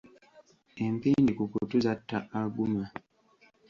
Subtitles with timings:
[0.85, 2.83] Empindi ku kutu zatta Aguma